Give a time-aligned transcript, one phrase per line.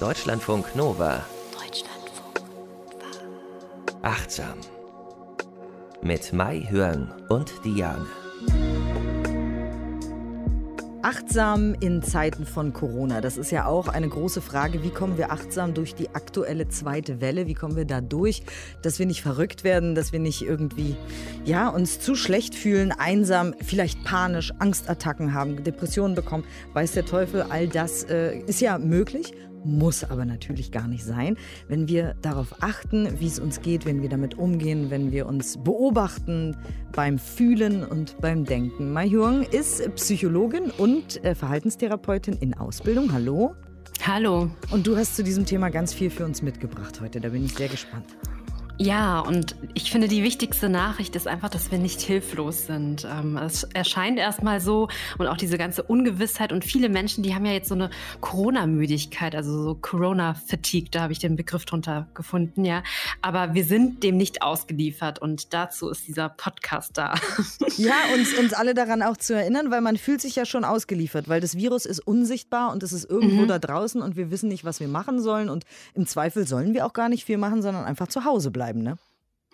[0.00, 1.24] Deutschlandfunk Nova.
[1.52, 2.40] Deutschlandfunk
[2.90, 4.02] Nova.
[4.02, 4.58] Achtsam.
[6.02, 8.04] Mit Mai Hörn und Diane.
[11.04, 13.20] Achtsam in Zeiten von Corona.
[13.20, 14.82] Das ist ja auch eine große Frage.
[14.82, 17.46] Wie kommen wir achtsam durch die aktuelle zweite Welle?
[17.46, 18.42] Wie kommen wir da durch,
[18.80, 20.96] dass wir nicht verrückt werden, dass wir nicht irgendwie,
[21.44, 26.44] ja, uns zu schlecht fühlen, einsam, vielleicht panisch, Angstattacken haben, Depressionen bekommen?
[26.72, 29.34] Weiß der Teufel, all das äh, ist ja möglich
[29.64, 31.36] muss aber natürlich gar nicht sein.
[31.68, 35.58] Wenn wir darauf achten, wie es uns geht, wenn wir damit umgehen, wenn wir uns
[35.62, 36.56] beobachten
[36.92, 38.92] beim Fühlen und beim Denken.
[38.92, 43.12] Mai Hyung ist Psychologin und äh, Verhaltenstherapeutin in Ausbildung.
[43.12, 43.54] Hallo.
[44.02, 44.50] Hallo.
[44.70, 47.20] Und du hast zu diesem Thema ganz viel für uns mitgebracht heute.
[47.20, 48.06] Da bin ich sehr gespannt.
[48.76, 53.06] Ja, und ich finde, die wichtigste Nachricht ist einfach, dass wir nicht hilflos sind.
[53.08, 57.46] Ähm, es erscheint erstmal so und auch diese ganze Ungewissheit und viele Menschen, die haben
[57.46, 62.64] ja jetzt so eine Corona-Müdigkeit, also so Corona-Fatigue, da habe ich den Begriff drunter gefunden,
[62.64, 62.82] ja.
[63.22, 67.14] Aber wir sind dem nicht ausgeliefert und dazu ist dieser Podcast da.
[67.76, 71.28] Ja, uns, uns alle daran auch zu erinnern, weil man fühlt sich ja schon ausgeliefert,
[71.28, 73.48] weil das Virus ist unsichtbar und es ist irgendwo mhm.
[73.48, 76.86] da draußen und wir wissen nicht, was wir machen sollen und im Zweifel sollen wir
[76.86, 78.96] auch gar nicht viel machen, sondern einfach zu Hause bleiben bleiben, ne?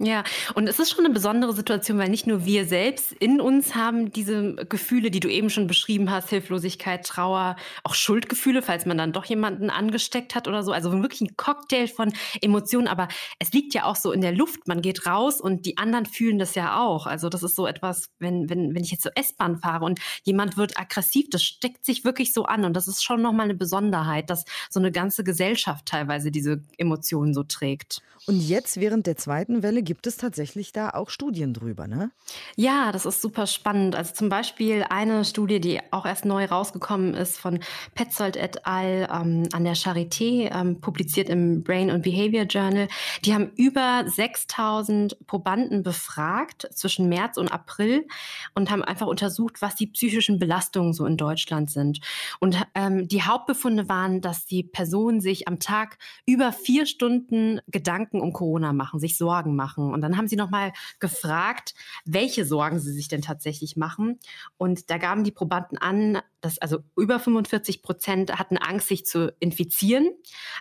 [0.02, 3.74] Ja, und es ist schon eine besondere Situation, weil nicht nur wir selbst in uns
[3.74, 8.96] haben diese Gefühle, die du eben schon beschrieben hast, Hilflosigkeit, Trauer, auch Schuldgefühle, falls man
[8.96, 10.72] dann doch jemanden angesteckt hat oder so.
[10.72, 13.08] Also wirklich ein Cocktail von Emotionen, aber
[13.40, 14.66] es liegt ja auch so in der Luft.
[14.66, 17.06] Man geht raus und die anderen fühlen das ja auch.
[17.06, 20.56] Also das ist so etwas, wenn, wenn, wenn ich jetzt zur S-Bahn fahre und jemand
[20.56, 22.64] wird aggressiv, das steckt sich wirklich so an.
[22.64, 27.34] Und das ist schon nochmal eine Besonderheit, dass so eine ganze Gesellschaft teilweise diese Emotionen
[27.34, 28.00] so trägt.
[28.26, 32.12] Und jetzt während der zweiten Welle gibt es tatsächlich da auch Studien drüber, ne?
[32.55, 33.96] Ja, das ist super spannend.
[33.96, 37.58] Also zum Beispiel eine Studie, die auch erst neu rausgekommen ist von
[37.96, 39.08] Petzold et al.
[39.12, 42.86] Ähm, an der Charité, ähm, publiziert im Brain and Behavior Journal.
[43.24, 48.07] Die haben über 6000 Probanden befragt zwischen März und April
[48.55, 51.98] und haben einfach untersucht, was die psychischen Belastungen so in Deutschland sind.
[52.39, 58.20] Und ähm, die Hauptbefunde waren, dass die Personen sich am Tag über vier Stunden Gedanken
[58.20, 59.80] um Corona machen, sich Sorgen machen.
[59.89, 61.74] Und dann haben sie nochmal gefragt,
[62.05, 64.18] welche Sorgen sie sich denn tatsächlich machen.
[64.58, 69.33] Und da gaben die Probanden an, dass also über 45 Prozent hatten Angst, sich zu
[69.40, 70.11] infizieren.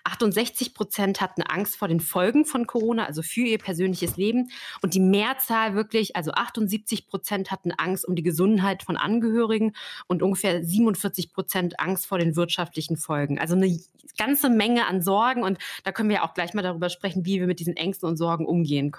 [0.04, 4.50] 68 Prozent hatten Angst vor den Folgen von Corona, also für ihr persönliches Leben.
[4.82, 9.74] Und die Mehrzahl wirklich, also 78 Prozent hatten Angst um die Gesundheit von Angehörigen
[10.08, 13.40] und ungefähr 47 Prozent Angst vor den wirtschaftlichen Folgen.
[13.40, 13.80] Also eine
[14.18, 15.44] ganze Menge an Sorgen.
[15.44, 18.18] Und da können wir auch gleich mal darüber sprechen, wie wir mit diesen Ängsten und
[18.18, 18.99] Sorgen umgehen können.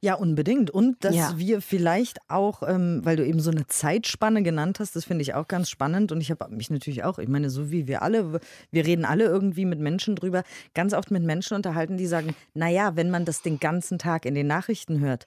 [0.00, 0.70] Ja, unbedingt.
[0.70, 1.32] Und dass ja.
[1.36, 5.34] wir vielleicht auch, ähm, weil du eben so eine Zeitspanne genannt hast, das finde ich
[5.34, 6.12] auch ganz spannend.
[6.12, 9.24] Und ich habe mich natürlich auch, ich meine, so wie wir alle, wir reden alle
[9.24, 10.44] irgendwie mit Menschen drüber,
[10.74, 14.34] ganz oft mit Menschen unterhalten, die sagen, naja, wenn man das den ganzen Tag in
[14.34, 15.26] den Nachrichten hört,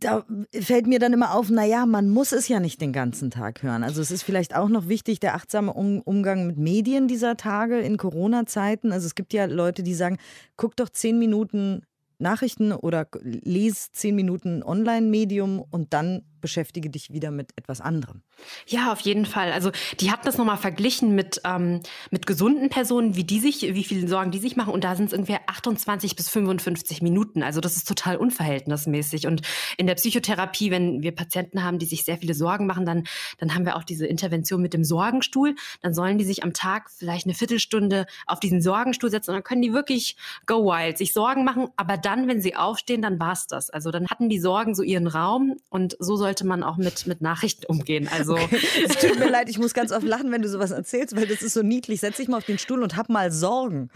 [0.00, 3.62] da fällt mir dann immer auf, naja, man muss es ja nicht den ganzen Tag
[3.62, 3.82] hören.
[3.82, 7.96] Also es ist vielleicht auch noch wichtig, der achtsame Umgang mit Medien dieser Tage in
[7.96, 8.92] Corona-Zeiten.
[8.92, 10.18] Also es gibt ja Leute, die sagen,
[10.56, 11.82] guck doch zehn Minuten
[12.18, 18.22] Nachrichten oder lese zehn Minuten Online-Medium und dann beschäftige dich wieder mit etwas anderem.
[18.66, 19.52] Ja, auf jeden Fall.
[19.52, 23.84] Also die hat das nochmal verglichen mit, ähm, mit gesunden Personen, wie die sich, wie
[23.84, 24.72] viele Sorgen die sich machen.
[24.72, 27.42] Und da sind es ungefähr 28 bis 55 Minuten.
[27.42, 29.26] Also das ist total unverhältnismäßig.
[29.26, 29.42] Und
[29.76, 33.04] in der Psychotherapie, wenn wir Patienten haben, die sich sehr viele Sorgen machen, dann,
[33.38, 35.54] dann haben wir auch diese Intervention mit dem Sorgenstuhl.
[35.82, 39.44] Dann sollen die sich am Tag vielleicht eine Viertelstunde auf diesen Sorgenstuhl setzen und dann
[39.44, 40.16] können die wirklich
[40.46, 41.68] go wild, sich Sorgen machen.
[41.76, 43.70] Aber dann, wenn sie aufstehen, dann war's das.
[43.70, 47.06] Also dann hatten die Sorgen so ihren Raum und so soll sollte man auch mit,
[47.06, 48.06] mit Nachrichten umgehen.
[48.06, 48.60] Also okay.
[48.86, 51.40] es tut mir leid, ich muss ganz oft lachen, wenn du sowas erzählst, weil das
[51.40, 52.00] ist so niedlich.
[52.00, 53.88] Setz dich mal auf den Stuhl und hab mal Sorgen.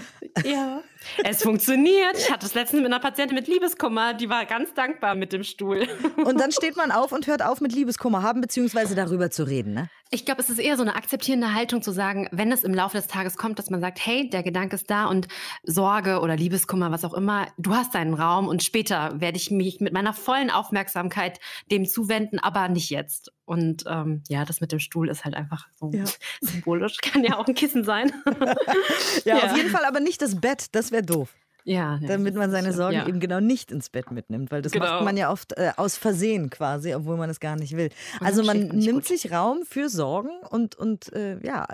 [0.44, 0.82] Ja.
[1.24, 2.16] Es funktioniert.
[2.16, 5.44] Ich hatte es letztens mit einer Patientin mit Liebeskummer, die war ganz dankbar mit dem
[5.44, 5.88] Stuhl.
[6.16, 9.74] Und dann steht man auf und hört auf mit Liebeskummer haben, beziehungsweise darüber zu reden,
[9.74, 9.88] ne?
[10.14, 12.98] Ich glaube, es ist eher so eine akzeptierende Haltung zu sagen, wenn es im Laufe
[12.98, 15.26] des Tages kommt, dass man sagt, hey, der Gedanke ist da und
[15.62, 19.80] Sorge oder Liebeskummer, was auch immer, du hast deinen Raum und später werde ich mich
[19.80, 21.40] mit meiner vollen Aufmerksamkeit
[21.70, 23.32] dem zuwenden, aber nicht jetzt.
[23.52, 26.04] Und ähm, ja, das mit dem Stuhl ist halt einfach so ja.
[26.40, 28.10] symbolisch, kann ja auch ein Kissen sein.
[29.26, 31.34] ja, ja, auf jeden Fall aber nicht das Bett, das wäre doof.
[31.64, 33.06] Ja, ja, damit man seine Sorgen ja.
[33.06, 34.86] eben genau nicht ins Bett mitnimmt, weil das genau.
[34.86, 37.90] macht man ja oft äh, aus Versehen quasi, obwohl man es gar nicht will.
[38.20, 39.06] Also man nimmt gut.
[39.06, 41.68] sich Raum für Sorgen und, und äh, ja,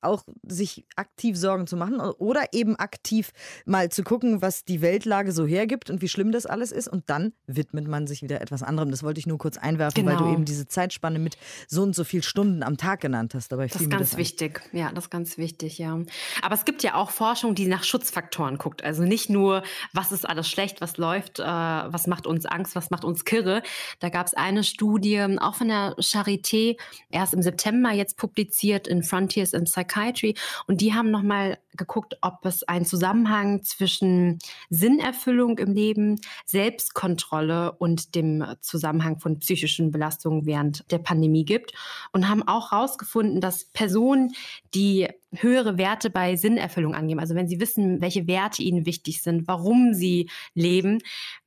[0.00, 3.32] auch sich aktiv Sorgen zu machen oder eben aktiv
[3.64, 6.88] mal zu gucken, was die Weltlage so hergibt und wie schlimm das alles ist.
[6.88, 8.90] Und dann widmet man sich wieder etwas anderem.
[8.90, 10.10] Das wollte ich nur kurz einwerfen, genau.
[10.10, 10.34] weil du genau.
[10.34, 11.36] eben diese Zeitspanne mit
[11.66, 13.50] so und so viel Stunden am Tag genannt hast.
[13.52, 14.62] Dabei das ist ganz das wichtig.
[14.72, 15.98] Ja, das ist ganz wichtig, ja.
[16.42, 18.84] Aber es gibt ja auch Forschung, die nach Schutzfaktoren guckt.
[18.84, 19.62] Also nicht nur,
[19.92, 23.62] was ist alles schlecht, was läuft, äh, was macht uns Angst, was macht uns kirre.
[24.00, 26.76] Da gab es eine Studie, auch von der Charité,
[27.10, 30.34] erst im September jetzt publiziert in Frontiers in Psychiatry.
[30.66, 34.38] Und die haben nochmal geguckt, ob es einen Zusammenhang zwischen
[34.70, 41.72] Sinnerfüllung im Leben, Selbstkontrolle und dem Zusammenhang von psychischen Belastungen während der Pandemie gibt.
[42.12, 44.32] Und haben auch herausgefunden, dass Personen,
[44.74, 49.46] die höhere Werte bei Sinnerfüllung angeben, also wenn sie wissen, welche Werte ihnen wichtig sind,
[49.46, 51.00] warum sie leben,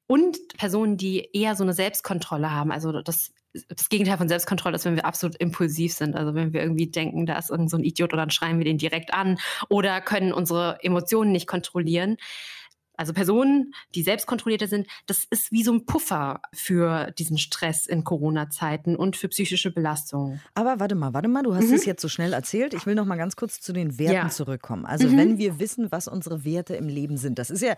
[0.08, 3.32] und Personen, die eher so eine Selbstkontrolle haben, also das
[3.68, 6.16] das Gegenteil von Selbstkontrolle ist, wenn wir absolut impulsiv sind.
[6.16, 8.66] Also wenn wir irgendwie denken, da ist irgend so ein Idiot oder dann schreien wir
[8.66, 9.38] den direkt an
[9.70, 12.18] oder können unsere Emotionen nicht kontrollieren.
[13.02, 18.04] Also Personen, die selbstkontrollierter sind, das ist wie so ein Puffer für diesen Stress in
[18.04, 20.40] Corona-Zeiten und für psychische Belastungen.
[20.54, 21.74] Aber warte mal, warte mal, du hast mhm.
[21.74, 22.76] es jetzt so schnell erzählt.
[22.76, 24.30] Ich will noch mal ganz kurz zu den Werten ja.
[24.30, 24.86] zurückkommen.
[24.86, 25.18] Also mhm.
[25.18, 27.76] wenn wir wissen, was unsere Werte im Leben sind, das ist ja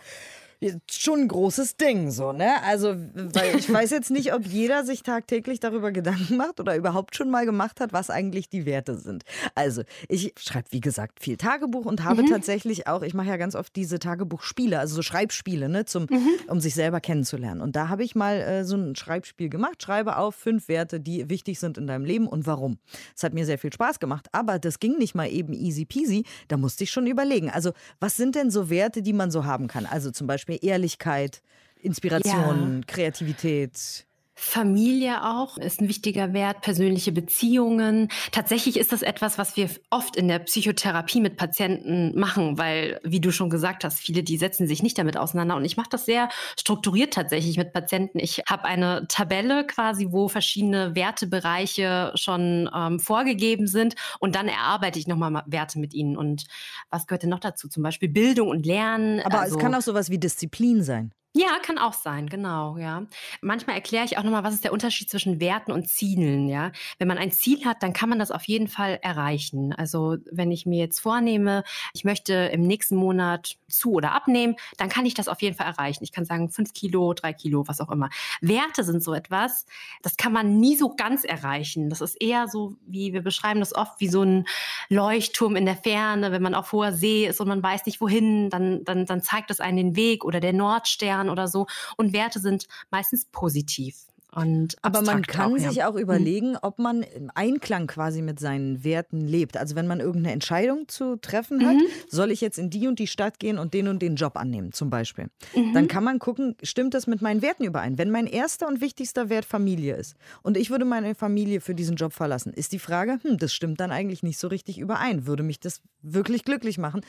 [0.90, 2.62] schon ein großes Ding, so, ne?
[2.64, 7.16] Also, weil ich weiß jetzt nicht, ob jeder sich tagtäglich darüber Gedanken macht oder überhaupt
[7.16, 9.24] schon mal gemacht hat, was eigentlich die Werte sind.
[9.56, 12.28] Also, ich schreibe, wie gesagt, viel Tagebuch und habe mhm.
[12.28, 16.30] tatsächlich auch, ich mache ja ganz oft diese Tagebuchspiele, also so Schreibspiele, ne, zum, mhm.
[16.48, 17.62] um sich selber kennenzulernen.
[17.62, 19.82] Und da habe ich mal äh, so ein Schreibspiel gemacht.
[19.82, 22.78] Schreibe auf fünf Werte, die wichtig sind in deinem Leben und warum.
[23.16, 26.24] Es hat mir sehr viel Spaß gemacht, aber das ging nicht mal eben easy peasy.
[26.48, 27.50] Da musste ich schon überlegen.
[27.50, 29.86] Also, was sind denn so Werte, die man so haben kann?
[29.86, 31.42] Also zum Beispiel Ehrlichkeit,
[31.80, 32.82] Inspiration, ja.
[32.88, 34.06] Kreativität.
[34.36, 38.10] Familie auch ist ein wichtiger Wert, persönliche Beziehungen.
[38.32, 43.20] Tatsächlich ist das etwas, was wir oft in der Psychotherapie mit Patienten machen, weil, wie
[43.20, 45.56] du schon gesagt hast, viele, die setzen sich nicht damit auseinander.
[45.56, 48.18] Und ich mache das sehr strukturiert tatsächlich mit Patienten.
[48.20, 54.98] Ich habe eine Tabelle quasi, wo verschiedene Wertebereiche schon ähm, vorgegeben sind und dann erarbeite
[54.98, 56.18] ich nochmal Werte mit ihnen.
[56.18, 56.46] Und
[56.90, 57.68] was gehört denn noch dazu?
[57.68, 59.20] Zum Beispiel Bildung und Lernen.
[59.22, 61.14] Aber also, es kann auch sowas wie Disziplin sein.
[61.36, 63.08] Ja, kann auch sein, genau, ja.
[63.42, 66.72] Manchmal erkläre ich auch nochmal, was ist der Unterschied zwischen Werten und Zielen, ja.
[67.00, 69.74] Wenn man ein Ziel hat, dann kann man das auf jeden Fall erreichen.
[69.74, 71.64] Also wenn ich mir jetzt vornehme,
[71.96, 75.66] ich möchte im nächsten Monat zu oder abnehmen, dann kann ich das auf jeden Fall
[75.66, 76.04] erreichen.
[76.04, 78.10] Ich kann sagen, fünf Kilo, drei Kilo, was auch immer.
[78.42, 79.66] Werte sind so etwas,
[80.04, 81.90] das kann man nie so ganz erreichen.
[81.90, 84.46] Das ist eher so, wie wir beschreiben das oft, wie so ein
[84.90, 86.32] Leuchtturm in der Ferne.
[86.32, 89.50] Wenn man auf hoher See ist und man weiß nicht wohin, dann, dann, dann zeigt
[89.50, 91.68] das einen den Weg oder der Nordstern Jahren oder so.
[91.98, 93.96] Und Werte sind meistens positiv.
[94.36, 95.90] Und Aber man kann auch, sich ja.
[95.90, 96.00] auch mhm.
[96.00, 99.58] überlegen, ob man im Einklang quasi mit seinen Werten lebt.
[99.58, 101.88] Also wenn man irgendeine Entscheidung zu treffen hat, mhm.
[102.08, 104.72] soll ich jetzt in die und die Stadt gehen und den und den Job annehmen,
[104.72, 105.28] zum Beispiel.
[105.56, 105.74] Mhm.
[105.74, 107.98] Dann kann man gucken, stimmt das mit meinen Werten überein?
[107.98, 111.96] Wenn mein erster und wichtigster Wert Familie ist und ich würde meine Familie für diesen
[111.96, 115.28] Job verlassen, ist die Frage, hm, das stimmt dann eigentlich nicht so richtig überein.
[115.28, 117.02] Würde mich das wirklich glücklich machen?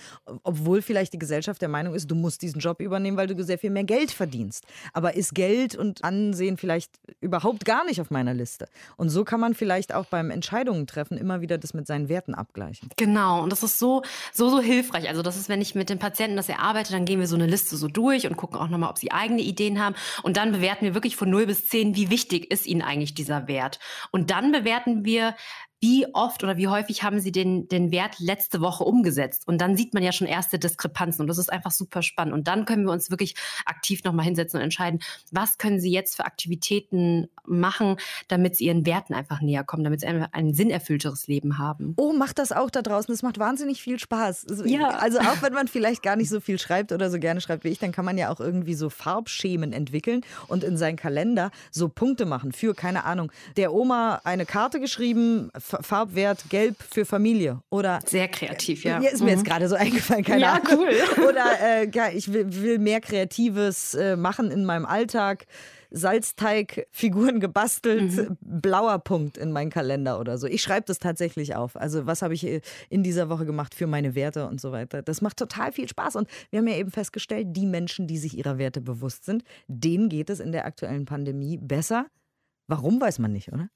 [0.42, 3.58] Obwohl vielleicht die Gesellschaft der Meinung ist, du musst diesen Job übernehmen, weil du sehr
[3.58, 4.64] viel mehr Geld verdienst.
[4.92, 8.68] Aber ist Geld und Ansehen vielleicht überhaupt gar nicht auf meiner Liste.
[8.96, 12.34] Und so kann man vielleicht auch beim Entscheidungen treffen immer wieder das mit seinen Werten
[12.34, 12.88] abgleichen.
[12.96, 14.02] Genau, und das ist so,
[14.32, 15.08] so, so hilfreich.
[15.08, 17.46] Also das ist, wenn ich mit den Patienten das erarbeite, dann gehen wir so eine
[17.46, 19.94] Liste so durch und gucken auch nochmal, ob sie eigene Ideen haben.
[20.22, 23.48] Und dann bewerten wir wirklich von 0 bis 10, wie wichtig ist ihnen eigentlich dieser
[23.48, 23.78] Wert.
[24.10, 25.34] Und dann bewerten wir,
[25.84, 29.46] wie oft oder wie häufig haben Sie den, den Wert letzte Woche umgesetzt?
[29.46, 32.32] Und dann sieht man ja schon erste Diskrepanzen und das ist einfach super spannend.
[32.32, 33.34] Und dann können wir uns wirklich
[33.66, 35.00] aktiv nochmal hinsetzen und entscheiden,
[35.30, 37.96] was können Sie jetzt für Aktivitäten machen,
[38.28, 41.92] damit Sie Ihren Werten einfach näher kommen, damit Sie ein, ein sinnerfüllteres Leben haben.
[41.98, 43.12] Oh, macht das auch da draußen.
[43.12, 44.46] Das macht wahnsinnig viel Spaß.
[44.48, 44.88] Also, ja.
[44.88, 47.68] also auch wenn man vielleicht gar nicht so viel schreibt oder so gerne schreibt wie
[47.68, 51.90] ich, dann kann man ja auch irgendwie so Farbschemen entwickeln und in seinen Kalender so
[51.90, 55.50] Punkte machen für, keine Ahnung, der Oma eine Karte geschrieben,
[55.80, 58.98] Farbwert gelb für Familie oder sehr kreativ, ja.
[58.98, 59.38] Mir ist mir mhm.
[59.38, 60.86] jetzt gerade so eingefallen, keine ja, Ahnung.
[60.86, 61.24] Cool.
[61.28, 65.46] Oder äh, ich will, will, mehr Kreatives äh, machen in meinem Alltag.
[65.94, 68.36] Salzteigfiguren gebastelt, mhm.
[68.40, 70.48] blauer Punkt in meinen Kalender oder so.
[70.48, 71.76] Ich schreibe das tatsächlich auf.
[71.76, 75.02] Also was habe ich äh, in dieser Woche gemacht für meine Werte und so weiter.
[75.02, 78.36] Das macht total viel Spaß und wir haben ja eben festgestellt, die Menschen, die sich
[78.36, 82.06] ihrer Werte bewusst sind, denen geht es in der aktuellen Pandemie besser.
[82.66, 83.68] Warum weiß man nicht, oder?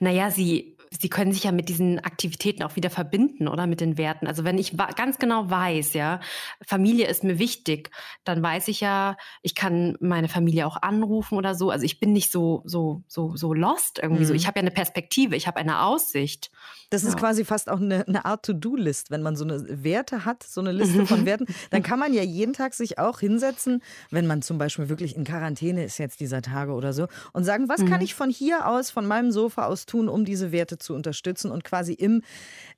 [0.00, 3.98] Naja, sie sie können sich ja mit diesen Aktivitäten auch wieder verbinden, oder mit den
[3.98, 4.26] Werten.
[4.26, 6.20] Also wenn ich ganz genau weiß, ja,
[6.66, 7.90] Familie ist mir wichtig,
[8.24, 11.70] dann weiß ich ja, ich kann meine Familie auch anrufen oder so.
[11.70, 14.26] Also ich bin nicht so so so so lost irgendwie mhm.
[14.26, 14.34] so.
[14.34, 16.50] Ich habe ja eine Perspektive, ich habe eine Aussicht.
[16.92, 20.42] Das ist quasi fast auch eine, eine Art To-Do-List, wenn man so eine Werte hat,
[20.42, 24.26] so eine Liste von Werten, dann kann man ja jeden Tag sich auch hinsetzen, wenn
[24.26, 27.80] man zum Beispiel wirklich in Quarantäne ist jetzt dieser Tage oder so, und sagen, was
[27.80, 27.88] mhm.
[27.88, 31.50] kann ich von hier aus, von meinem Sofa aus tun, um diese Werte zu unterstützen
[31.50, 32.22] und quasi im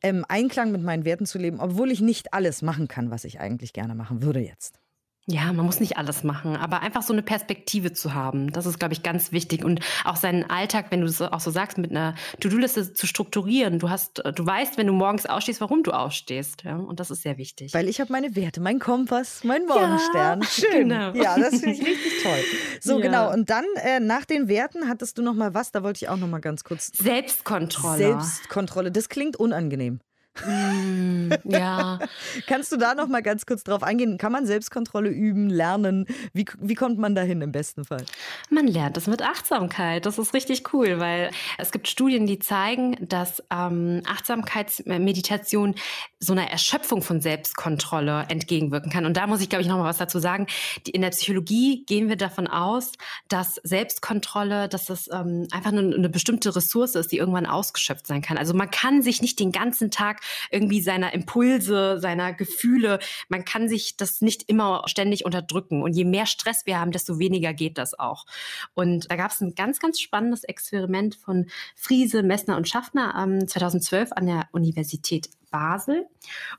[0.03, 3.41] ähm, Einklang mit meinen Werten zu leben, obwohl ich nicht alles machen kann, was ich
[3.41, 4.84] eigentlich gerne machen würde jetzt.
[5.27, 8.79] Ja, man muss nicht alles machen, aber einfach so eine Perspektive zu haben, das ist,
[8.79, 9.65] glaube ich, ganz wichtig.
[9.65, 13.79] Und auch seinen Alltag, wenn du es auch so sagst, mit einer To-Do-Liste zu strukturieren.
[13.79, 16.65] Du hast, du weißt, wenn du morgens ausstehst, warum du ausstehst.
[16.65, 16.77] Ja?
[16.77, 17.73] Und das ist sehr wichtig.
[17.73, 20.43] Weil ich habe meine Werte, mein Kompass, mein Morgenstern.
[20.43, 20.89] Ja, Schön.
[20.91, 21.15] Genau.
[21.15, 22.33] Ja, das finde ich richtig toll.
[22.81, 23.07] So, ja.
[23.07, 23.33] genau.
[23.33, 26.17] Und dann äh, nach den Werten hattest du noch mal was, da wollte ich auch
[26.17, 26.93] noch mal ganz kurz.
[26.99, 27.97] Selbstkontrolle.
[27.99, 28.93] Selbstkontrolle.
[28.93, 30.01] Das klingt unangenehm.
[30.45, 32.01] Mm, ja.
[32.49, 34.19] Kannst du da noch mal ganz kurz drauf eingehen?
[34.19, 36.07] Kann man Selbstkontrolle üben, lernen?
[36.33, 38.05] Wie, wie kommt man dahin im besten Fall?
[38.51, 40.07] Man lernt es mit Achtsamkeit.
[40.07, 45.77] Das ist richtig cool, weil es gibt Studien, die zeigen, dass ähm, Achtsamkeitsmeditation
[46.19, 49.07] so einer Erschöpfung von Selbstkontrolle entgegenwirken kann.
[49.07, 50.47] Und da muss ich, glaube ich, noch mal was dazu sagen.
[50.87, 52.93] in der Psychologie gehen wir davon aus,
[53.29, 58.21] dass Selbstkontrolle, dass das ähm, einfach eine, eine bestimmte Ressource ist, die irgendwann ausgeschöpft sein
[58.21, 58.37] kann.
[58.37, 62.99] Also man kann sich nicht den ganzen Tag irgendwie seiner Impulse, seiner Gefühle.
[63.29, 65.83] Man kann sich das nicht immer ständig unterdrücken.
[65.83, 68.27] Und je mehr Stress wir haben, desto weniger geht das auch.
[68.75, 73.47] Und da gab es ein ganz, ganz spannendes Experiment von Friese, Messner und Schaffner ähm,
[73.47, 76.07] 2012 an der Universität Basel.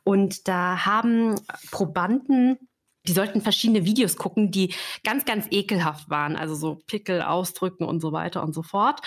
[0.05, 1.36] Und da haben
[1.69, 2.57] Probanden
[3.07, 8.01] die sollten verschiedene Videos gucken, die ganz, ganz ekelhaft waren, also so Pickel ausdrücken und
[8.01, 9.01] so weiter und so fort.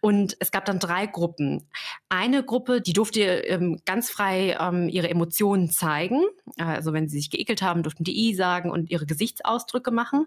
[0.00, 1.68] Und es gab dann drei Gruppen.
[2.08, 6.22] Eine Gruppe, die durfte ähm, ganz frei ähm, ihre Emotionen zeigen.
[6.56, 10.26] Also wenn sie sich geekelt haben, durften die I sagen und ihre Gesichtsausdrücke machen.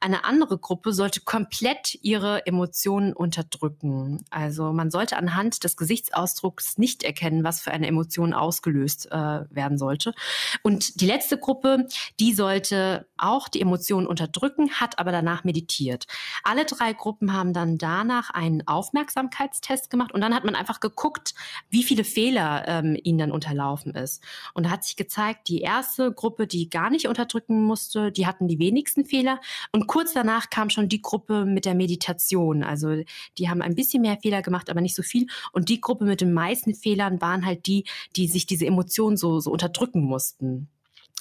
[0.00, 4.24] Eine andere Gruppe sollte komplett ihre Emotionen unterdrücken.
[4.30, 9.78] Also man sollte anhand des Gesichtsausdrucks nicht erkennen, was für eine Emotion ausgelöst äh, werden
[9.78, 10.14] sollte.
[10.62, 11.86] Und die letzte Gruppe,
[12.20, 16.06] die sollte auch die Emotionen unterdrücken, hat aber danach meditiert.
[16.44, 21.34] Alle drei Gruppen haben dann danach einen Aufmerksamkeitstest gemacht und dann hat man einfach geguckt,
[21.70, 24.22] wie viele Fehler ähm, ihnen dann unterlaufen ist.
[24.54, 28.48] Und da hat sich gezeigt, die erste Gruppe, die gar nicht unterdrücken musste, die hatten
[28.48, 29.40] die wenigsten Fehler.
[29.72, 32.62] Und kurz danach kam schon die Gruppe mit der Meditation.
[32.62, 33.02] Also
[33.38, 35.26] die haben ein bisschen mehr Fehler gemacht, aber nicht so viel.
[35.52, 37.84] Und die Gruppe mit den meisten Fehlern waren halt die,
[38.16, 40.68] die sich diese Emotionen so, so unterdrücken mussten.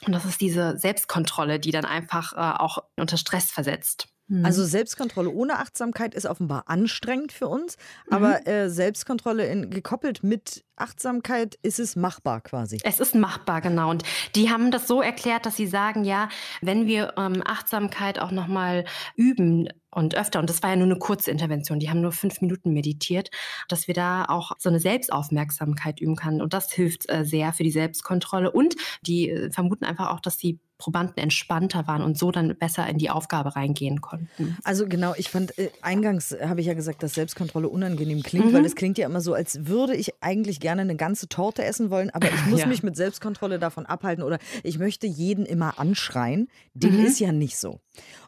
[0.06, 4.08] Und das ist diese Selbstkontrolle, die dann einfach äh, auch unter Stress versetzt.
[4.28, 4.46] Mhm.
[4.46, 7.78] Also Selbstkontrolle ohne Achtsamkeit ist offenbar anstrengend für uns,
[8.10, 8.48] aber mhm.
[8.48, 12.80] äh, Selbstkontrolle in, gekoppelt mit Achtsamkeit ist es machbar quasi.
[12.84, 13.90] Es ist machbar, genau.
[13.90, 14.04] Und
[14.36, 16.30] die haben das so erklärt, dass sie sagen, ja,
[16.62, 21.00] wenn wir ähm, Achtsamkeit auch nochmal üben, und öfter, und das war ja nur eine
[21.00, 23.32] kurze Intervention, die haben nur fünf Minuten meditiert,
[23.68, 26.40] dass wir da auch so eine Selbstaufmerksamkeit üben können.
[26.40, 28.52] Und das hilft äh, sehr für die Selbstkontrolle.
[28.52, 32.88] Und die äh, vermuten einfach auch, dass die Probanden entspannter waren und so dann besser
[32.88, 34.58] in die Aufgabe reingehen konnten.
[34.64, 38.54] Also genau, ich fand, äh, eingangs habe ich ja gesagt, dass Selbstkontrolle unangenehm klingt, mhm.
[38.54, 41.90] weil es klingt ja immer so, als würde ich eigentlich gerne eine ganze Torte essen
[41.90, 42.68] wollen, aber ich muss ja.
[42.68, 46.48] mich mit Selbstkontrolle davon abhalten oder ich möchte jeden immer anschreien.
[46.74, 47.06] Dem mhm.
[47.06, 47.80] ist ja nicht so.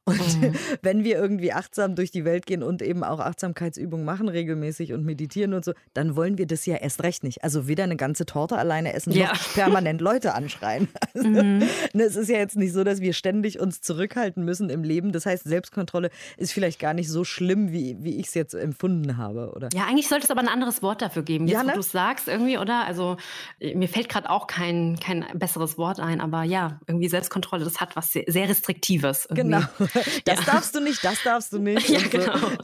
[0.09, 0.53] Und mhm.
[0.81, 5.05] wenn wir irgendwie achtsam durch die Welt gehen und eben auch Achtsamkeitsübungen machen regelmäßig und
[5.05, 7.43] meditieren und so, dann wollen wir das ja erst recht nicht.
[7.43, 9.29] Also weder eine ganze Torte alleine essen, ja.
[9.29, 10.87] noch permanent Leute anschreien.
[11.13, 11.63] Also, mhm.
[11.93, 15.11] Ne, es ist ja jetzt nicht so, dass wir ständig uns zurückhalten müssen im Leben.
[15.11, 19.17] Das heißt, Selbstkontrolle ist vielleicht gar nicht so schlimm, wie, wie ich es jetzt empfunden
[19.17, 19.69] habe, oder?
[19.73, 21.73] Ja, eigentlich sollte es aber ein anderes Wort dafür geben, jetzt, ja, ne?
[21.73, 22.85] du es sagst irgendwie, oder?
[22.85, 23.17] Also
[23.59, 27.95] mir fällt gerade auch kein, kein besseres Wort ein, aber ja, irgendwie Selbstkontrolle, das hat
[27.95, 29.27] was sehr, sehr Restriktives.
[29.29, 29.41] Irgendwie.
[29.41, 29.61] Genau.
[30.25, 30.53] Das ja.
[30.53, 31.89] darfst du nicht, das darfst du nicht.
[31.89, 32.37] Ja, genau.
[32.37, 32.57] so.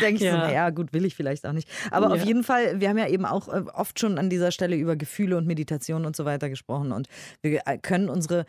[0.00, 0.32] denke ich ja.
[0.32, 1.68] so, naja, gut, will ich vielleicht auch nicht.
[1.90, 2.14] Aber ja.
[2.14, 4.96] auf jeden Fall, wir haben ja eben auch äh, oft schon an dieser Stelle über
[4.96, 7.08] Gefühle und Meditation und so weiter gesprochen und
[7.42, 8.46] wir äh, können unsere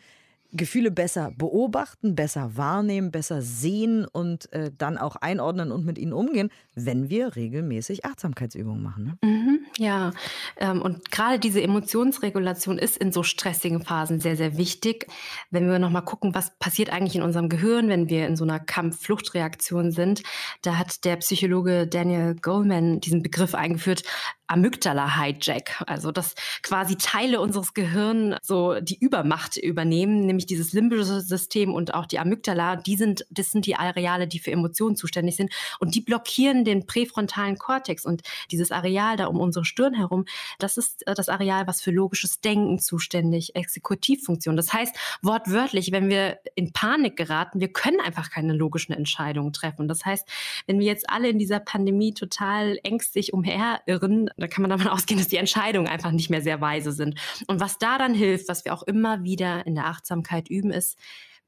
[0.53, 6.13] Gefühle besser beobachten, besser wahrnehmen, besser sehen und äh, dann auch einordnen und mit ihnen
[6.13, 9.17] umgehen, wenn wir regelmäßig Achtsamkeitsübungen machen.
[9.21, 9.29] Ne?
[9.29, 10.11] Mhm, ja,
[10.57, 15.07] ähm, und gerade diese Emotionsregulation ist in so stressigen Phasen sehr, sehr wichtig.
[15.49, 18.59] Wenn wir nochmal gucken, was passiert eigentlich in unserem Gehirn, wenn wir in so einer
[18.59, 20.23] Kampf-Flucht-Reaktion sind,
[20.61, 24.03] da hat der Psychologe Daniel Goleman diesen Begriff eingeführt,
[24.51, 31.73] Amygdala-Hijack, also dass quasi Teile unseres Gehirns so die Übermacht übernehmen, nämlich dieses limbische System
[31.73, 35.51] und auch die Amygdala, die sind, das sind die Areale, die für Emotionen zuständig sind
[35.79, 40.25] und die blockieren den präfrontalen Kortex und dieses Areal da um unsere Stirn herum,
[40.59, 44.55] das ist äh, das Areal, was für logisches Denken zuständig, Exekutivfunktion.
[44.55, 49.87] Das heißt, wortwörtlich, wenn wir in Panik geraten, wir können einfach keine logischen Entscheidungen treffen.
[49.87, 50.27] Das heißt,
[50.67, 55.19] wenn wir jetzt alle in dieser Pandemie total ängstlich umherirren, da kann man davon ausgehen,
[55.19, 57.19] dass die Entscheidungen einfach nicht mehr sehr weise sind.
[57.47, 60.97] Und was da dann hilft, was wir auch immer wieder in der Achtsamkeit üben, ist,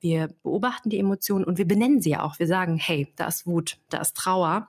[0.04, 2.38] wir beobachten die Emotionen und wir benennen sie ja auch.
[2.38, 4.68] Wir sagen, hey, da ist Wut, da ist Trauer.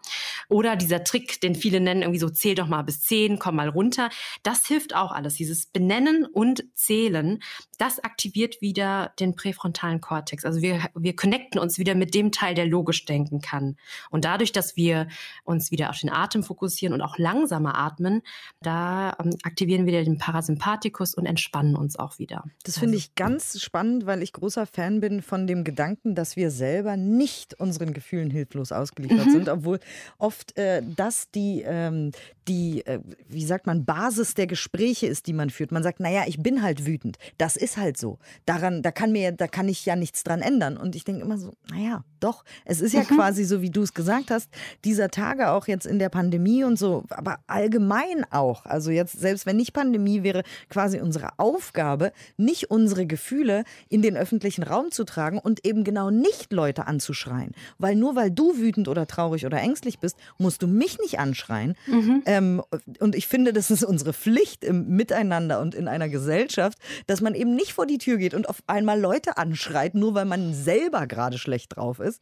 [0.48, 3.68] Oder dieser Trick, den viele nennen, irgendwie so, zähl doch mal bis zehn, komm mal
[3.68, 4.10] runter.
[4.44, 5.34] Das hilft auch alles.
[5.34, 7.42] Dieses Benennen und Zählen,
[7.78, 10.44] das aktiviert wieder den präfrontalen Kortex.
[10.44, 13.76] Also wir, wir connecten uns wieder mit dem Teil, der logisch denken kann.
[14.10, 15.08] Und dadurch, dass wir
[15.42, 18.22] uns wieder auf den Atem fokussieren und auch langsamer atmen,
[18.62, 22.44] da ähm, aktivieren wir den Parasympathikus und entspannen uns auch wieder.
[22.62, 26.36] Das finde also, ich ganz spannend, weil ich großer Fan bin von dem Gedanken, dass
[26.36, 29.32] wir selber nicht unseren Gefühlen hilflos ausgeliefert mhm.
[29.32, 29.80] sind, obwohl
[30.18, 32.12] oft äh, das die, ähm,
[32.48, 35.72] die äh, wie sagt man, Basis der Gespräche ist, die man führt.
[35.72, 37.18] Man sagt, naja, ich bin halt wütend.
[37.38, 38.18] Das ist halt so.
[38.44, 40.76] Daran, da kann mir, da kann ich ja nichts dran ändern.
[40.76, 42.44] Und ich denke immer so, naja, doch.
[42.64, 43.16] Es ist ja mhm.
[43.16, 44.50] quasi so, wie du es gesagt hast,
[44.84, 48.66] dieser Tage auch jetzt in der Pandemie und so, aber allgemein auch.
[48.66, 54.16] Also jetzt, selbst wenn nicht Pandemie wäre, quasi unsere Aufgabe, nicht unsere Gefühle in den
[54.16, 57.52] öffentlichen Raum zu tragen und eben genau nicht Leute anzuschreien.
[57.78, 61.76] Weil nur weil du wütend oder traurig oder ängstlich bist, musst du mich nicht anschreien.
[61.86, 62.22] Mhm.
[62.26, 62.62] Ähm,
[63.00, 67.34] und ich finde, das ist unsere Pflicht im Miteinander und in einer Gesellschaft, dass man
[67.34, 71.06] eben nicht vor die Tür geht und auf einmal Leute anschreit, nur weil man selber
[71.06, 72.20] gerade schlecht drauf ist.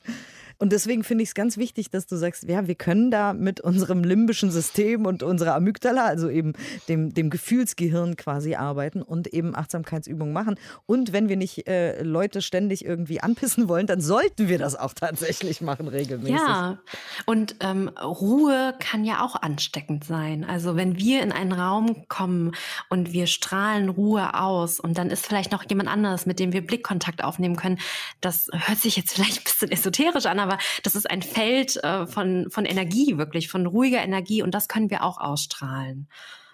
[0.62, 3.61] Und deswegen finde ich es ganz wichtig, dass du sagst, ja, wir können da mit
[3.61, 6.52] unserem limbischen System und unserer Amygdala, also eben
[6.87, 10.54] dem, dem Gefühlsgehirn quasi arbeiten und eben Achtsamkeitsübungen machen.
[10.87, 14.95] Und wenn wir nicht äh, Leute ständig irgendwie anpissen wollen, dann sollten wir das auch
[14.95, 16.37] tatsächlich machen, regelmäßig.
[16.37, 16.78] Ja,
[17.26, 20.45] und ähm, Ruhe kann ja auch ansteckend sein.
[20.45, 22.52] Also wenn wir in einen Raum kommen
[22.88, 26.64] und wir strahlen Ruhe aus und dann ist vielleicht noch jemand anderes, mit dem wir
[26.64, 27.81] Blickkontakt aufnehmen können,
[28.21, 31.83] das hört sich jetzt vielleicht ein bisschen esoterisch an, aber aber das ist ein Feld
[31.83, 36.09] äh, von, von Energie, wirklich, von ruhiger Energie und das können wir auch ausstrahlen.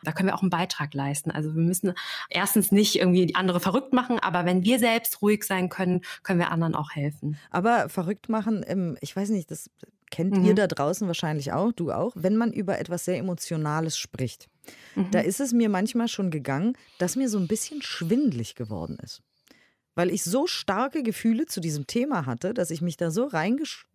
[0.05, 1.33] Da können wir auch einen Beitrag leisten.
[1.33, 1.93] Also wir müssen
[2.31, 6.53] erstens nicht irgendwie andere verrückt machen, aber wenn wir selbst ruhig sein können, können wir
[6.53, 7.37] anderen auch helfen.
[7.51, 9.71] Aber verrückt machen, ähm, ich weiß nicht, das
[10.13, 10.45] kennt mhm.
[10.45, 14.49] ihr da draußen wahrscheinlich auch, du auch, wenn man über etwas sehr Emotionales spricht.
[14.95, 15.11] Mhm.
[15.11, 19.23] Da ist es mir manchmal schon gegangen, dass mir so ein bisschen schwindlig geworden ist
[19.99, 23.88] weil ich so starke Gefühle zu diesem Thema hatte, dass ich mich da so reingesch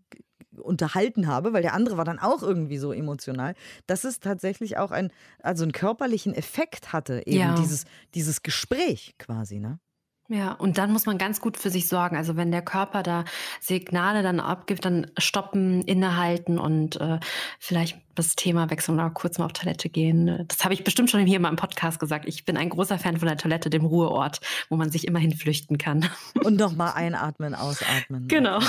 [0.62, 3.56] unterhalten habe, weil der andere war dann auch irgendwie so emotional,
[3.88, 5.12] dass es tatsächlich auch ein,
[5.42, 7.56] also einen körperlichen Effekt hatte, eben ja.
[7.56, 9.80] dieses, dieses Gespräch quasi, ne?
[10.30, 12.16] Ja, und dann muss man ganz gut für sich sorgen.
[12.16, 13.26] Also wenn der Körper da
[13.60, 17.20] Signale dann abgibt, dann stoppen, innehalten und äh,
[17.60, 20.46] vielleicht das Thema wechseln oder kurz mal auf Toilette gehen.
[20.48, 22.26] Das habe ich bestimmt schon hier mal im Podcast gesagt.
[22.28, 24.40] Ich bin ein großer Fan von der Toilette, dem Ruheort,
[24.70, 26.10] wo man sich immerhin flüchten kann.
[26.44, 28.28] Und nochmal einatmen, ausatmen.
[28.28, 28.60] Genau.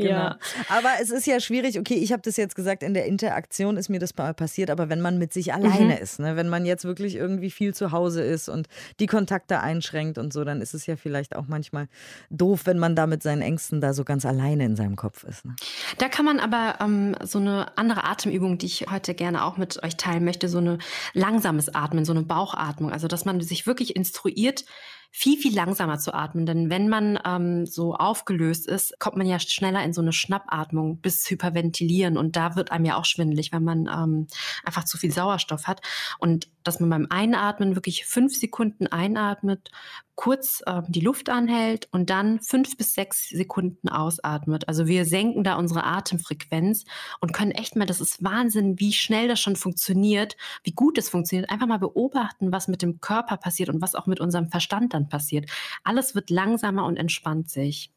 [0.00, 0.10] Genau.
[0.10, 0.38] Ja.
[0.68, 3.88] Aber es ist ja schwierig, okay, ich habe das jetzt gesagt, in der Interaktion ist
[3.88, 6.02] mir das mal passiert, aber wenn man mit sich alleine mhm.
[6.02, 8.68] ist, ne, wenn man jetzt wirklich irgendwie viel zu Hause ist und
[9.00, 11.88] die Kontakte einschränkt und so, dann ist es ja vielleicht auch manchmal
[12.30, 15.44] doof, wenn man da mit seinen Ängsten da so ganz alleine in seinem Kopf ist.
[15.44, 15.54] Ne?
[15.98, 19.82] Da kann man aber ähm, so eine andere Atemübung, die ich heute gerne auch mit
[19.82, 20.78] euch teilen möchte, so eine
[21.14, 22.92] langsames Atmen, so eine Bauchatmung.
[22.92, 24.64] Also, dass man sich wirklich instruiert,
[25.10, 26.46] viel, viel langsamer zu atmen.
[26.46, 31.00] Denn wenn man ähm, so aufgelöst ist, kommt man ja schneller in so eine Schnappatmung
[31.00, 32.16] bis Hyperventilieren.
[32.16, 34.26] Und da wird einem ja auch schwindelig, wenn man ähm,
[34.64, 35.80] einfach zu viel Sauerstoff hat.
[36.18, 39.70] Und dass man beim Einatmen wirklich fünf Sekunden einatmet,
[40.18, 44.66] kurz äh, die Luft anhält und dann fünf bis sechs Sekunden ausatmet.
[44.66, 46.86] Also wir senken da unsere Atemfrequenz
[47.20, 51.08] und können echt mal, das ist Wahnsinn, wie schnell das schon funktioniert, wie gut es
[51.08, 51.48] funktioniert.
[51.50, 55.08] Einfach mal beobachten, was mit dem Körper passiert und was auch mit unserem Verstand dann
[55.08, 55.48] passiert.
[55.84, 57.92] Alles wird langsamer und entspannt sich.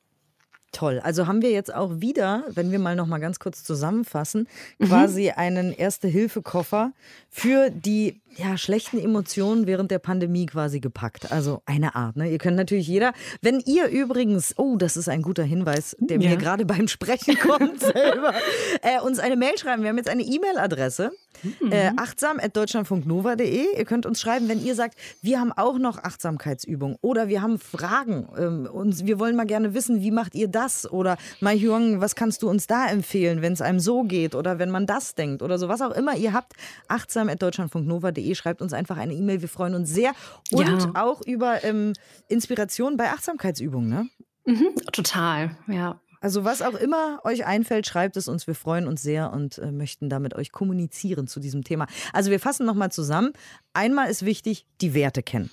[0.71, 1.01] Toll.
[1.03, 4.47] Also haben wir jetzt auch wieder, wenn wir mal noch mal ganz kurz zusammenfassen,
[4.79, 4.85] mhm.
[4.85, 6.93] quasi einen Erste-Hilfe-Koffer
[7.29, 11.31] für die ja, schlechten Emotionen während der Pandemie quasi gepackt.
[11.31, 12.15] Also eine Art.
[12.15, 12.31] Ne?
[12.31, 16.29] Ihr könnt natürlich jeder, wenn ihr übrigens, oh, das ist ein guter Hinweis, der ja.
[16.29, 18.33] mir gerade beim Sprechen kommt selber,
[18.81, 19.83] äh, uns eine Mail schreiben.
[19.83, 21.11] Wir haben jetzt eine E-Mail-Adresse
[21.43, 21.71] Mhm.
[21.71, 23.77] Äh, achtsam at deutschlandfunknova.de.
[23.77, 27.59] Ihr könnt uns schreiben, wenn ihr sagt, wir haben auch noch Achtsamkeitsübungen oder wir haben
[27.59, 30.91] Fragen ähm, und wir wollen mal gerne wissen, wie macht ihr das?
[30.91, 34.59] Oder Mai Hyung, was kannst du uns da empfehlen, wenn es einem so geht oder
[34.59, 36.53] wenn man das denkt oder so, was auch immer ihr habt.
[36.87, 38.35] Achtsam at deutschlandfunknova.de.
[38.35, 39.41] Schreibt uns einfach eine E-Mail.
[39.41, 40.11] Wir freuen uns sehr.
[40.51, 40.91] Und ja.
[40.95, 41.93] auch über ähm,
[42.27, 44.09] Inspiration bei Achtsamkeitsübungen, ne?
[44.45, 45.99] Mhm, total, ja.
[46.21, 48.47] Also was auch immer euch einfällt, schreibt es uns.
[48.47, 51.87] Wir freuen uns sehr und äh, möchten damit euch kommunizieren zu diesem Thema.
[52.13, 53.33] Also wir fassen nochmal zusammen.
[53.73, 55.49] Einmal ist wichtig, die Werte kennen.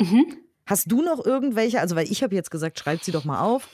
[0.00, 0.24] Mhm.
[0.64, 3.68] Hast du noch irgendwelche, also weil ich habe jetzt gesagt, schreibt sie doch mal auf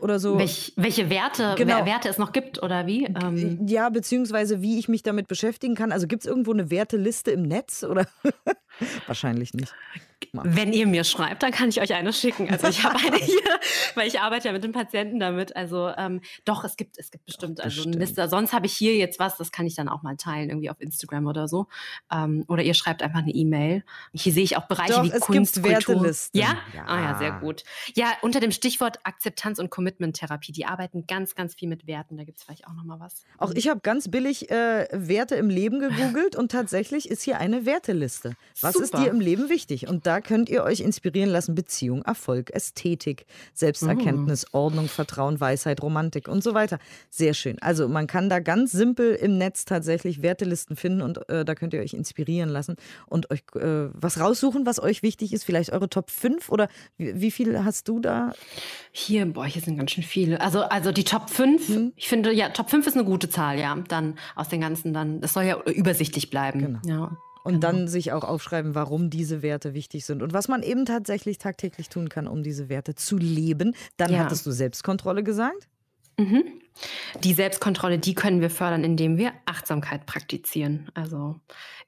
[0.00, 0.36] oder so.
[0.36, 1.86] Welch, welche Werte, genau.
[1.86, 3.04] Werte es noch gibt oder wie?
[3.04, 3.64] Ähm.
[3.68, 5.92] Ja, beziehungsweise wie ich mich damit beschäftigen kann.
[5.92, 8.08] Also gibt es irgendwo eine Werteliste im Netz oder?
[9.06, 9.72] Wahrscheinlich nicht.
[10.32, 12.50] Wenn ihr mir schreibt, dann kann ich euch eine schicken.
[12.50, 13.40] Also ich habe eine hier,
[13.94, 15.56] weil ich arbeite ja mit den Patienten damit.
[15.56, 18.28] Also ähm, doch, es gibt, es gibt bestimmt, doch, also eine Liste.
[18.28, 20.80] Sonst habe ich hier jetzt was, das kann ich dann auch mal teilen, irgendwie auf
[20.80, 21.66] Instagram oder so.
[22.10, 23.84] Ähm, oder ihr schreibt einfach eine E-Mail.
[24.12, 26.40] Hier sehe ich auch Bereiche doch, wie es Kunst, gibt Wertelisten.
[26.40, 26.58] Ja?
[26.74, 26.84] ja?
[26.86, 27.64] Ah ja, sehr gut.
[27.94, 30.52] Ja, unter dem Stichwort Akzeptanz und Commitment-Therapie.
[30.52, 32.16] Die arbeiten ganz, ganz viel mit Werten.
[32.16, 33.24] Da gibt es vielleicht auch noch mal was.
[33.38, 37.66] Auch ich habe ganz billig äh, Werte im Leben gegoogelt und tatsächlich ist hier eine
[37.66, 38.34] Werteliste.
[38.60, 38.84] Was Super.
[38.84, 39.88] ist dir im Leben wichtig?
[39.88, 41.54] Und da könnt ihr euch inspirieren lassen.
[41.54, 44.58] Beziehung, Erfolg, Ästhetik, Selbsterkenntnis, oh.
[44.58, 46.78] Ordnung, Vertrauen, Weisheit, Romantik und so weiter.
[47.10, 47.60] Sehr schön.
[47.60, 51.74] Also man kann da ganz simpel im Netz tatsächlich Wertelisten finden und äh, da könnt
[51.74, 55.44] ihr euch inspirieren lassen und euch äh, was raussuchen, was euch wichtig ist.
[55.44, 58.32] Vielleicht eure Top 5 oder wie, wie viel hast du da?
[58.90, 60.40] Hier, boah, hier sind ganz schön viele.
[60.40, 61.92] Also, also die Top 5, hm.
[61.96, 63.76] ich finde, ja, Top 5 ist eine gute Zahl, ja.
[63.88, 66.60] Dann aus den ganzen, dann, das soll ja übersichtlich bleiben.
[66.60, 66.80] Genau.
[66.84, 67.16] Ja.
[67.44, 67.72] Und genau.
[67.72, 71.88] dann sich auch aufschreiben, warum diese Werte wichtig sind und was man eben tatsächlich tagtäglich
[71.88, 73.74] tun kann, um diese Werte zu leben.
[73.96, 74.18] Dann ja.
[74.20, 75.68] hattest du Selbstkontrolle gesagt.
[76.18, 76.44] Mhm.
[77.22, 80.90] Die Selbstkontrolle, die können wir fördern, indem wir Achtsamkeit praktizieren.
[80.94, 81.38] Also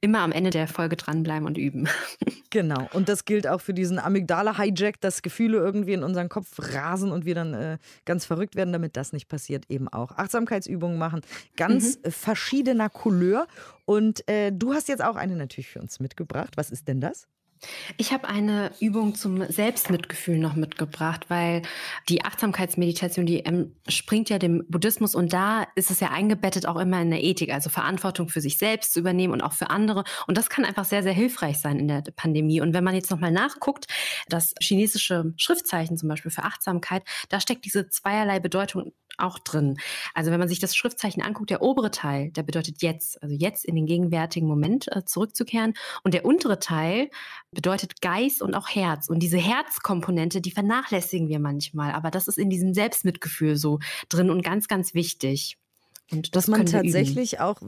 [0.01, 1.89] immer am Ende der Folge dranbleiben und üben.
[2.51, 2.89] Genau.
[2.93, 7.25] Und das gilt auch für diesen Amygdala-Hijack, dass Gefühle irgendwie in unseren Kopf rasen und
[7.25, 10.13] wir dann äh, ganz verrückt werden, damit das nicht passiert, eben auch.
[10.13, 11.23] Achtsamkeitsübungen machen,
[11.57, 12.13] ganz mhm.
[12.13, 13.49] verschiedener Couleur.
[13.87, 16.53] Und äh, du hast jetzt auch eine natürlich für uns mitgebracht.
[16.55, 17.27] Was ist denn das?
[17.97, 21.63] Ich habe eine Übung zum Selbstmitgefühl noch mitgebracht, weil
[22.09, 23.43] die Achtsamkeitsmeditation, die
[23.89, 27.53] springt ja dem Buddhismus und da ist es ja eingebettet auch immer in der Ethik,
[27.53, 30.05] also Verantwortung für sich selbst zu übernehmen und auch für andere.
[30.27, 32.61] Und das kann einfach sehr, sehr hilfreich sein in der Pandemie.
[32.61, 33.87] Und wenn man jetzt nochmal nachguckt,
[34.29, 39.77] das chinesische Schriftzeichen zum Beispiel für Achtsamkeit, da steckt diese zweierlei Bedeutung auch drin.
[40.13, 43.65] Also wenn man sich das Schriftzeichen anguckt, der obere Teil, der bedeutet jetzt, also jetzt
[43.65, 45.75] in den gegenwärtigen Moment äh, zurückzukehren.
[46.03, 47.11] Und der untere Teil
[47.55, 49.09] bedeutet Geist und auch Herz.
[49.09, 51.93] Und diese Herzkomponente, die vernachlässigen wir manchmal.
[51.93, 55.57] Aber das ist in diesem Selbstmitgefühl so drin und ganz, ganz wichtig.
[56.13, 57.61] Und Dass man tatsächlich auch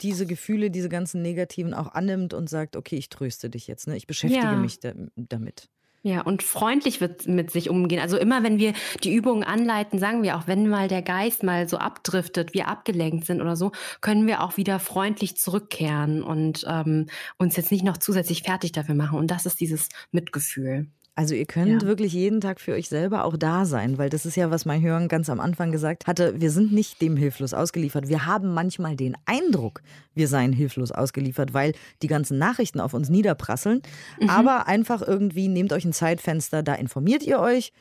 [0.00, 3.96] diese Gefühle, diese ganzen negativen auch annimmt und sagt, okay, ich tröste dich jetzt, ne?
[3.96, 4.56] ich beschäftige ja.
[4.56, 4.80] mich
[5.16, 5.68] damit.
[6.04, 8.00] Ja, und freundlich wird mit sich umgehen.
[8.00, 8.72] Also immer, wenn wir
[9.04, 13.24] die Übungen anleiten, sagen wir auch, wenn mal der Geist mal so abdriftet, wir abgelenkt
[13.24, 17.06] sind oder so, können wir auch wieder freundlich zurückkehren und ähm,
[17.38, 19.16] uns jetzt nicht noch zusätzlich fertig dafür machen.
[19.16, 20.88] Und das ist dieses Mitgefühl.
[21.14, 21.88] Also ihr könnt ja.
[21.88, 24.80] wirklich jeden Tag für euch selber auch da sein, weil das ist ja, was mein
[24.80, 28.08] Hören ganz am Anfang gesagt hatte, wir sind nicht dem hilflos ausgeliefert.
[28.08, 29.82] Wir haben manchmal den Eindruck,
[30.14, 33.82] wir seien hilflos ausgeliefert, weil die ganzen Nachrichten auf uns niederprasseln.
[34.20, 34.30] Mhm.
[34.30, 37.74] Aber einfach irgendwie nehmt euch ein Zeitfenster, da informiert ihr euch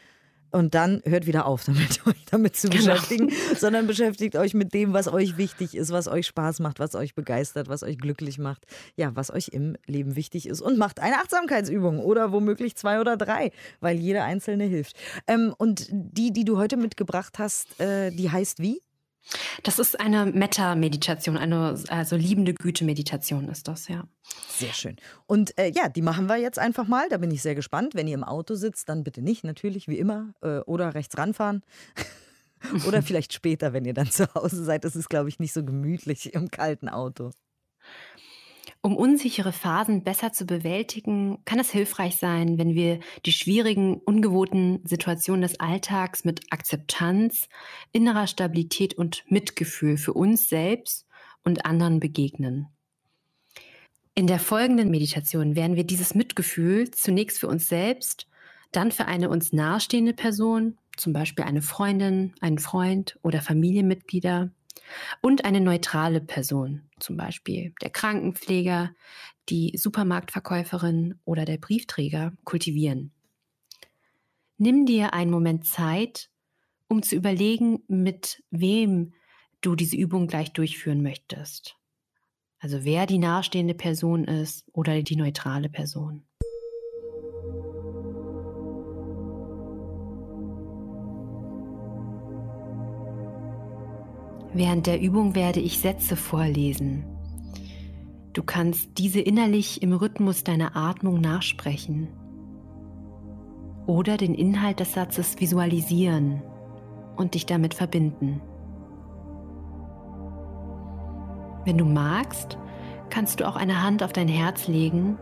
[0.51, 2.93] und dann hört wieder auf, damit euch damit zu genau.
[2.93, 6.95] beschäftigen, sondern beschäftigt euch mit dem, was euch wichtig ist, was euch Spaß macht, was
[6.95, 10.99] euch begeistert, was euch glücklich macht, ja, was euch im Leben wichtig ist und macht
[10.99, 14.95] eine Achtsamkeitsübung oder womöglich zwei oder drei, weil jede einzelne hilft.
[15.27, 18.81] Ähm, und die, die du heute mitgebracht hast, äh, die heißt wie?
[19.63, 24.07] Das ist eine Metta-Meditation, eine also liebende Güte-Meditation ist das, ja.
[24.49, 24.97] Sehr schön.
[25.27, 27.07] Und äh, ja, die machen wir jetzt einfach mal.
[27.09, 27.95] Da bin ich sehr gespannt.
[27.95, 30.33] Wenn ihr im Auto sitzt, dann bitte nicht, natürlich, wie immer.
[30.41, 31.63] Äh, oder rechts ranfahren.
[32.87, 34.83] oder vielleicht später, wenn ihr dann zu Hause seid.
[34.83, 37.31] Das ist, glaube ich, nicht so gemütlich im kalten Auto.
[38.83, 44.81] Um unsichere Phasen besser zu bewältigen, kann es hilfreich sein, wenn wir die schwierigen, ungewohnten
[44.85, 47.47] Situationen des Alltags mit Akzeptanz,
[47.91, 51.05] innerer Stabilität und Mitgefühl für uns selbst
[51.43, 52.69] und anderen begegnen.
[54.15, 58.27] In der folgenden Meditation werden wir dieses Mitgefühl zunächst für uns selbst,
[58.71, 64.49] dann für eine uns nahestehende Person, zum Beispiel eine Freundin, einen Freund oder Familienmitglieder,
[65.21, 68.93] und eine neutrale Person, zum Beispiel der Krankenpfleger,
[69.49, 73.11] die Supermarktverkäuferin oder der Briefträger, kultivieren.
[74.57, 76.29] Nimm dir einen Moment Zeit,
[76.87, 79.13] um zu überlegen, mit wem
[79.61, 81.77] du diese Übung gleich durchführen möchtest.
[82.59, 86.27] Also wer die nahestehende Person ist oder die neutrale Person.
[94.53, 97.05] Während der Übung werde ich Sätze vorlesen.
[98.33, 102.09] Du kannst diese innerlich im Rhythmus deiner Atmung nachsprechen
[103.87, 106.41] oder den Inhalt des Satzes visualisieren
[107.15, 108.41] und dich damit verbinden.
[111.65, 112.57] Wenn du magst,
[113.09, 115.17] kannst du auch eine Hand auf dein Herz legen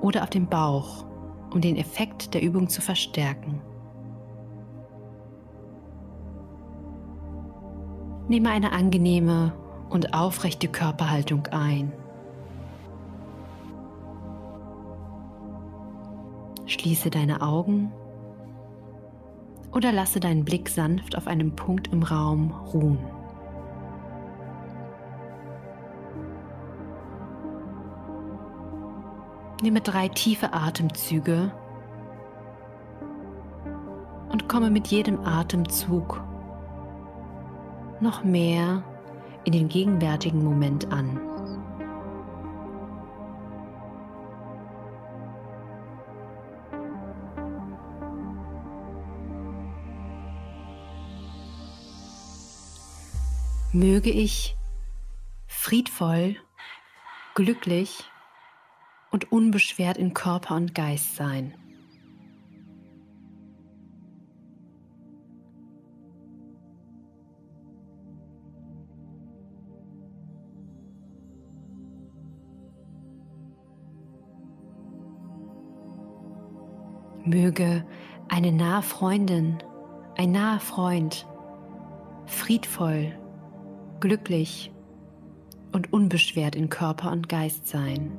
[0.00, 1.04] oder auf den Bauch,
[1.52, 3.60] um den Effekt der Übung zu verstärken.
[8.30, 9.52] Nehme eine angenehme
[9.88, 11.92] und aufrechte Körperhaltung ein.
[16.64, 17.90] Schließe deine Augen
[19.72, 23.00] oder lasse deinen Blick sanft auf einem Punkt im Raum ruhen.
[29.60, 31.50] Nehme drei tiefe Atemzüge
[34.30, 36.29] und komme mit jedem Atemzug
[38.00, 38.82] noch mehr
[39.44, 41.20] in den gegenwärtigen Moment an.
[53.72, 54.56] Möge ich
[55.46, 56.36] friedvoll,
[57.34, 58.04] glücklich
[59.10, 61.59] und unbeschwert in Körper und Geist sein.
[77.24, 77.84] Möge
[78.28, 79.58] eine nahe Freundin,
[80.16, 81.26] ein naher Freund
[82.26, 83.12] friedvoll,
[83.98, 84.72] glücklich
[85.72, 88.12] und unbeschwert in Körper und Geist sein.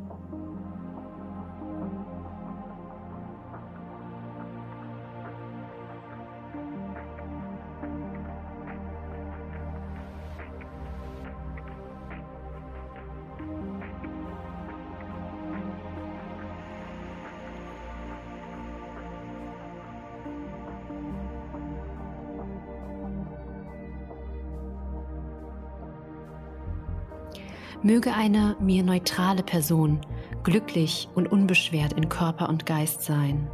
[27.91, 29.99] Möge eine mir neutrale Person
[30.43, 33.49] glücklich und unbeschwert in Körper und Geist sein.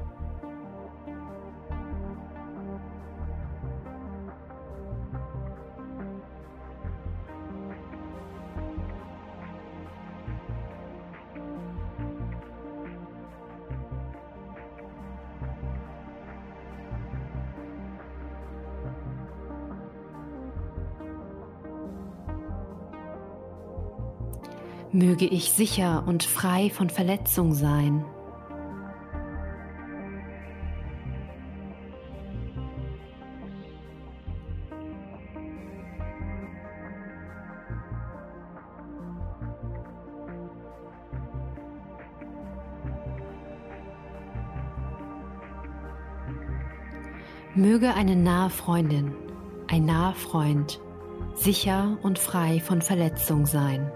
[24.92, 28.06] Möge ich sicher und frei von Verletzung sein.
[47.56, 49.14] Möge eine nahe Freundin,
[49.68, 50.80] ein naher Freund
[51.38, 53.92] sicher und frei von Verletzung sein.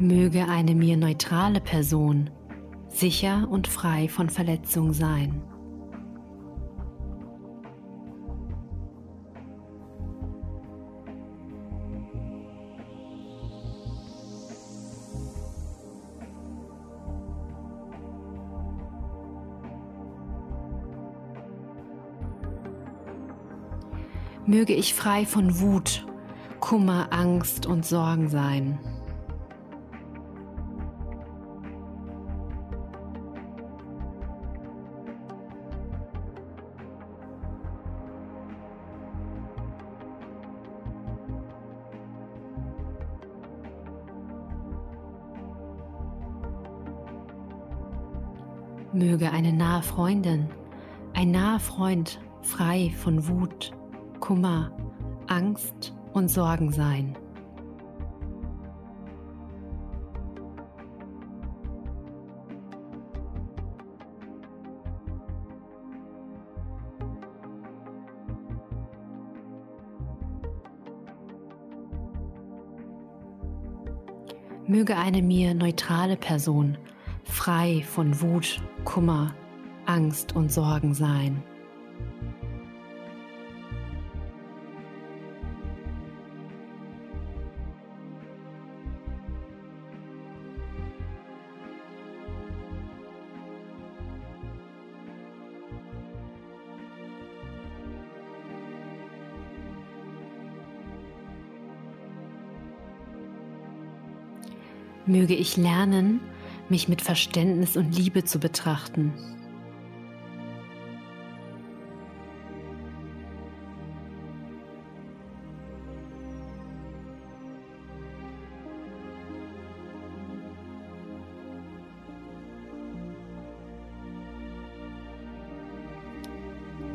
[0.00, 2.28] Möge eine mir neutrale Person
[2.88, 5.40] sicher und frei von Verletzung sein.
[24.46, 26.06] Möge ich frei von Wut,
[26.60, 28.78] Kummer, Angst und Sorgen sein.
[49.34, 50.48] eine nahe Freundin,
[51.12, 53.72] ein naher Freund frei von Wut,
[54.20, 54.70] Kummer,
[55.26, 57.18] Angst und Sorgen sein.
[74.68, 76.78] Möge eine mir neutrale Person
[77.34, 79.34] frei von Wut, Kummer,
[79.86, 81.42] Angst und Sorgen sein.
[105.06, 106.20] Möge ich lernen,
[106.70, 109.12] mich mit Verständnis und Liebe zu betrachten.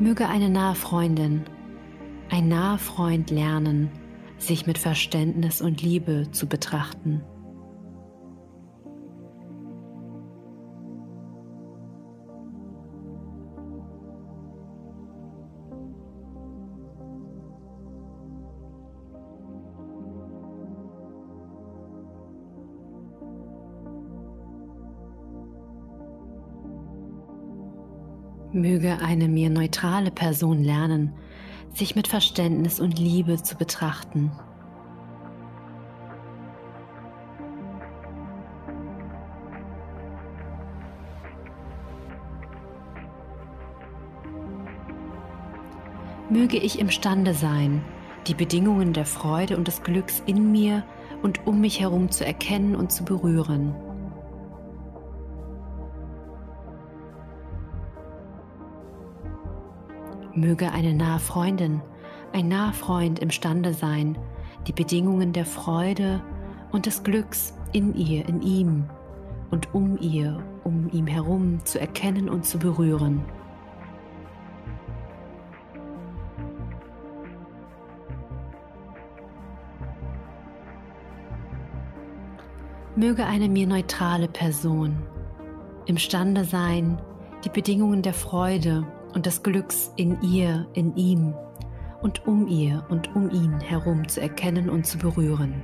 [0.00, 1.44] Möge eine nahe Freundin,
[2.30, 3.90] ein naher Freund lernen,
[4.38, 7.22] sich mit Verständnis und Liebe zu betrachten.
[28.60, 31.14] Möge eine mir neutrale Person lernen,
[31.72, 34.30] sich mit Verständnis und Liebe zu betrachten.
[46.28, 47.82] Möge ich imstande sein,
[48.26, 50.84] die Bedingungen der Freude und des Glücks in mir
[51.22, 53.74] und um mich herum zu erkennen und zu berühren.
[60.34, 61.82] Möge eine nahe Freundin,
[62.32, 64.16] ein naher Freund imstande sein,
[64.66, 66.22] die Bedingungen der Freude
[66.70, 68.84] und des Glücks in ihr, in ihm
[69.50, 73.24] und um ihr, um ihm herum zu erkennen und zu berühren.
[82.94, 84.96] Möge eine mir neutrale Person
[85.86, 87.00] imstande sein,
[87.44, 91.34] die Bedingungen der Freude und des Glücks in ihr, in ihm
[92.02, 95.62] und um ihr und um ihn herum zu erkennen und zu berühren.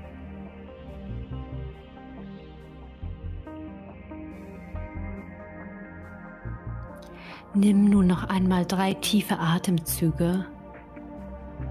[7.54, 10.44] Nimm nun noch einmal drei tiefe Atemzüge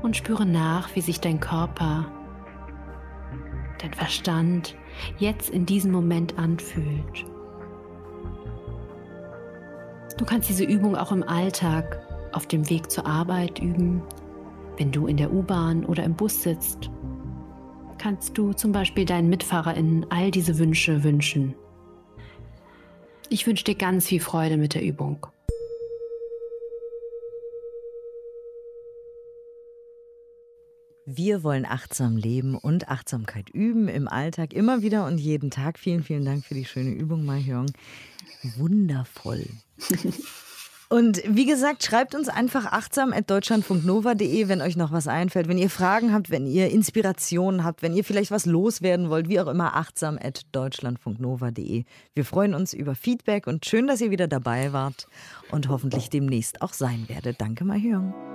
[0.02, 2.06] und spüre nach, wie sich dein Körper,
[3.80, 4.76] dein Verstand
[5.20, 7.26] jetzt in diesem Moment anfühlt.
[10.18, 14.02] Du kannst diese Übung auch im Alltag auf dem Weg zur Arbeit üben,
[14.78, 16.90] wenn du in der U-Bahn oder im Bus sitzt.
[17.98, 21.56] Kannst du zum Beispiel deinen MitfahrerInnen all diese Wünsche wünschen.
[23.30, 25.28] Ich wünsche dir ganz viel Freude mit der Übung.
[31.16, 35.80] Wir wollen achtsam leben und Achtsamkeit üben im Alltag immer wieder und jeden Tag.
[35.80, 37.68] Vielen, vielen Dank für die schöne Übung, Mahjong.
[38.58, 39.46] Wundervoll.
[40.88, 45.48] Und wie gesagt, schreibt uns einfach achtsam at deutschlandfunknova.de, wenn euch noch was einfällt.
[45.48, 49.40] Wenn ihr Fragen habt, wenn ihr Inspirationen habt, wenn ihr vielleicht was loswerden wollt, wie
[49.40, 51.86] auch immer, achtsam at deutschlandfunknova.de.
[52.14, 55.08] Wir freuen uns über Feedback und schön, dass ihr wieder dabei wart
[55.50, 57.42] und hoffentlich demnächst auch sein werdet.
[57.42, 58.35] Danke, Mahjong.